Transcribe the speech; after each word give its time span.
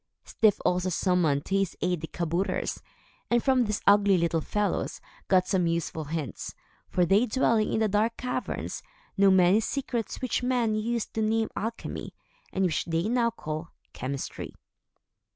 Styf 0.25 0.59
also 0.65 0.89
summoned 0.89 1.45
to 1.45 1.55
his 1.57 1.77
aid 1.79 2.01
the 2.01 2.07
kabouters, 2.07 2.81
and, 3.29 3.43
from 3.43 3.65
these 3.65 3.81
ugly 3.85 4.17
little 4.17 4.41
fellows, 4.41 4.99
got 5.27 5.45
some 5.47 5.67
useful 5.67 6.05
hints; 6.05 6.55
for 6.89 7.05
they, 7.05 7.27
dwelling 7.27 7.71
in 7.73 7.81
the 7.81 7.87
dark 7.87 8.17
caverns, 8.17 8.81
know 9.15 9.29
many 9.29 9.59
secrets 9.59 10.19
which 10.19 10.41
men 10.41 10.73
used 10.73 11.13
to 11.13 11.21
name 11.21 11.49
alchemy, 11.55 12.15
and 12.51 12.65
which 12.65 12.85
they 12.85 13.03
now 13.09 13.29
call 13.29 13.69
chemistry. 13.93 14.55